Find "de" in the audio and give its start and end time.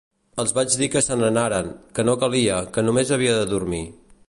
3.43-3.47